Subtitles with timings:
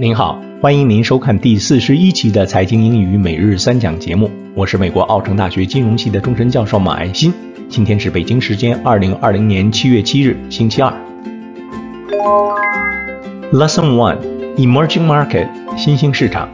[0.00, 4.30] 您好，欢迎您收看第四十一期的财经英语每日三讲节目。
[4.54, 7.30] 我是美国奥城大学金融系的终身教授马爱新。
[7.68, 10.90] 今天是北京时间二零二零年七月七日，星期二。
[13.52, 14.16] Lesson One:
[14.56, 16.48] Emerging Market，新兴市场。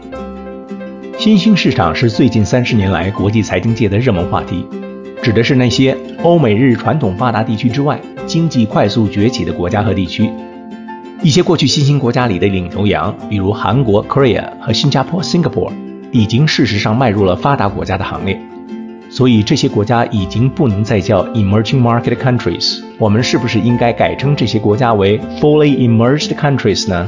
[1.17, 4.67] 新兴市场是最近三十年来国际财经界的热门话题，
[5.23, 10.29] 指的是那些欧美日传统发达地区之外，经济快速崛起的国家和地区。
[11.24, 15.72] 一些过去新兴国家里的领头羊，比如韩国 Korea 和新加坡 Singapore，
[16.12, 18.40] 已经事实上迈入了发达国家的行列。
[19.10, 22.82] 所以这些国家已经不能再叫 emerging market countries。
[22.98, 27.08] 我们是不是应该改称这些国家为 fully emerged countries 呢？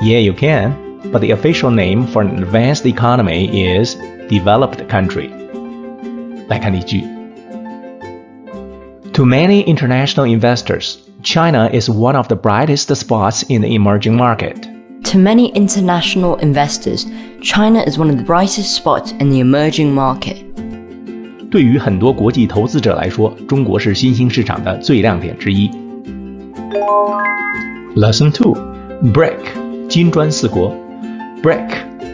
[0.00, 0.72] Yeah, you can.
[1.12, 3.94] But the official name for an advanced economy is
[4.30, 5.28] developed country.
[6.48, 7.04] 来看例句。
[9.12, 14.69] To many international investors, China is one of the brightest spots in the emerging market.
[15.11, 17.05] To many international investors,
[17.41, 20.37] China is one of the brightest spots in the emerging market.
[21.51, 25.69] 对于很多国际投资者来说，中国是新兴市场的最亮点之一。
[27.97, 28.55] Lesson Two:
[29.13, 30.73] BRIC 金砖四国
[31.43, 31.69] ，BRIC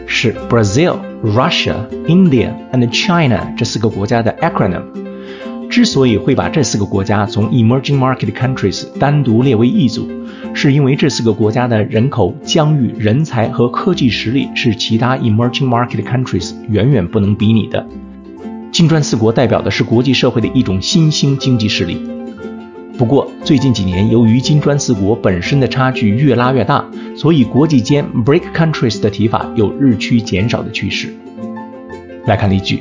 [0.08, 1.76] 是 Brazil、Russia、
[2.08, 5.05] India and China 这四个国家的 acronym。
[5.76, 10.08] 之所以会把这四个国家从 emerging market countries 单独列为一组，
[10.54, 17.86] 是因为这四个国家的人口、疆域、人才和科技实力是其他 emerging market countries 远远不能比拟的。
[18.72, 22.00] 金砖四国代表的是国际社会的一种新兴经济势力。
[22.96, 26.82] 不过，最近几年由于金砖四国本身的差距越拉越大，
[27.14, 31.14] 所以国际间 Break countries 的提法有日趋减少的趋势。
[32.24, 32.80] 来看例句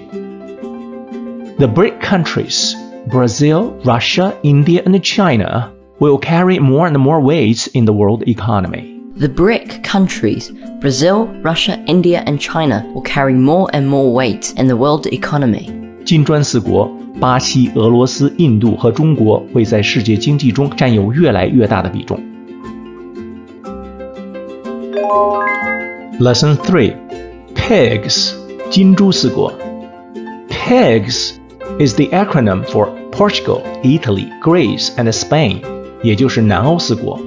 [1.57, 7.84] ：The Break countries, Brazil, Russia, India, and China, will carry more and more weights in
[7.84, 9.00] the world economy.
[9.16, 14.66] The BRIC countries, Brazil, Russia, India, and China, will carry more and more weight in
[14.66, 15.68] the world economy.
[16.05, 16.90] 金砖四国
[17.20, 22.18] 巴西、俄罗斯、印度和中国会在世界经济中占有越来越大的比重。
[26.18, 26.95] Lesson Three:
[27.55, 28.33] Pigs
[28.70, 29.52] 金猪四国。
[30.48, 31.33] Pigs
[31.80, 35.61] is the acronym for Portugal, Italy, Greece, and Spain，
[36.03, 37.20] 也就是南欧四国。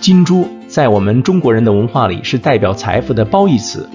[0.00, 3.88] 金猪在我们中国人的文化里是代表财富的褒义词，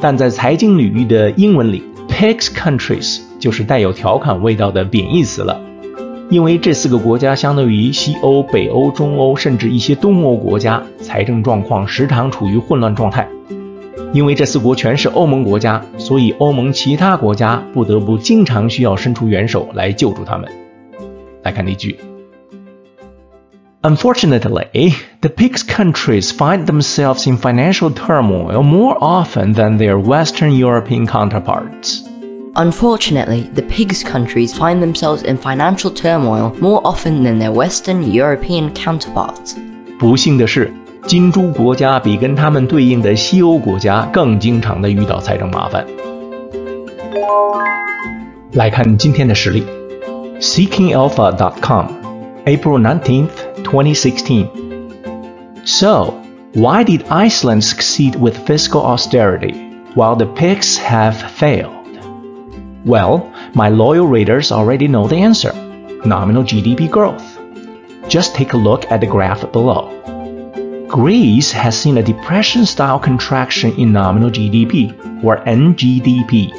[0.00, 5.60] 但在财经领域的英文里，Pigs countries 就是带有调侃味道的贬义词了。
[6.30, 13.26] 因为这四个国家相对于西欧、北欧、中欧，甚至一些东欧国家，财政状况时常处于混乱状态。
[14.11, 20.51] 因为这四国全是欧盟国家，所以欧盟其他国家不得不经常需要伸出援手来救助他们。
[21.43, 21.99] 来看例句：
[23.81, 32.01] Unfortunately, the PIGS countries find themselves in financial turmoil more often than their Western European counterparts.
[32.55, 38.71] Unfortunately, the PIGS countries find themselves in financial turmoil more often than their Western European
[38.73, 39.57] counterparts.
[39.99, 40.71] 不幸的是，
[41.07, 45.85] 金猪国家比跟他们对应的西欧国家更经常的遇到财政麻烦。
[48.53, 49.63] 来看今天的实例，
[50.39, 51.87] SeekingAlpha.com,
[52.45, 53.29] April 19th,
[53.63, 54.47] 2016.
[55.65, 56.13] So,
[56.53, 59.55] why did Iceland succeed with fiscal austerity
[59.95, 61.71] while the pigs have failed?
[62.85, 63.23] Well,
[63.53, 65.53] my loyal readers already know the answer
[66.05, 67.23] nominal GDP growth.
[68.09, 69.89] Just take a look at the graph below.
[70.87, 76.51] Greece has seen a depression style contraction in nominal GDP, or NGDP,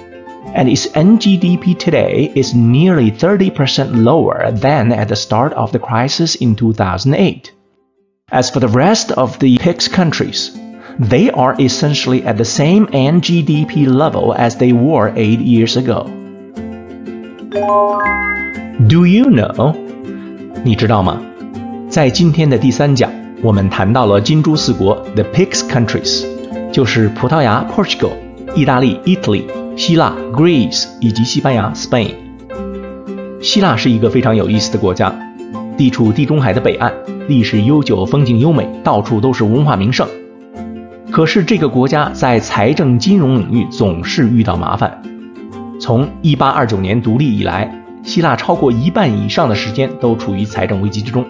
[0.55, 6.35] and its NGDP today is nearly 30% lower than at the start of the crisis
[6.37, 7.53] in 2008.
[8.33, 10.59] As for the rest of the PICS countries,
[10.99, 16.11] they are essentially at the same NGDP level as they were eight years ago.
[18.89, 19.77] Do you know？
[20.65, 21.21] 你知道吗？
[21.89, 23.11] 在今天的第三讲，
[23.42, 26.26] 我们谈到了金猪四国 （the PIGS countries），
[26.74, 28.12] 就是葡萄牙 （Portugal）、
[28.54, 29.44] 意大利 （Italy）、
[29.78, 32.12] 希腊 （Greece） 以及西班牙 （Spain）。
[33.42, 35.16] 希腊是一个非常有意思的国家，
[35.78, 36.92] 地处地中海的北岸，
[37.30, 40.06] 历史悠久，风景优美，到处都是文化名胜。
[41.10, 45.02] 可是这个国家在财政金融领域总是遇到麻烦。
[45.80, 51.26] 从1829年独立以来，希腊超过一半以上的时间都处于财政危机之中，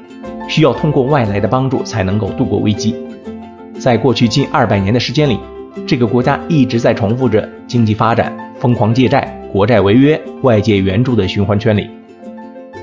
[0.49, 2.93] 需要通过外来的帮助才能够度过危机。
[3.79, 5.39] 在过去近二百年的时间里，
[5.87, 11.89] 这个国家一直在重复着经济发展、疯狂借债、国债违约、外界援助的循环圈里。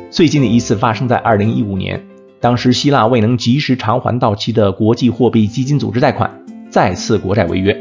[0.08, 2.00] 最近的一次发生在2015年，
[2.40, 6.30] 当时希腊未能及时偿还到期的国际货币基金组织贷款。
[6.70, 7.76] 再次国债违约。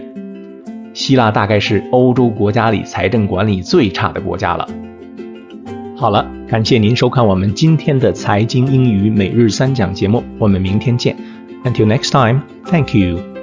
[0.93, 4.67] 希腊大概是欧洲国家里财政管理最差的国家了。
[5.97, 11.15] 好了，感谢您收看我们今天的财经英语每日三讲节目，我们明天见。
[11.63, 13.34] Until next time, thank you.